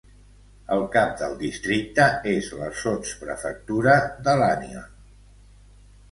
El 0.75 0.79
cap 0.93 1.09
del 1.17 1.33
districte 1.41 2.07
és 2.31 2.47
la 2.61 2.69
sotsprefectura 2.79 3.93
de 4.29 4.35
Lannion. 4.41 4.89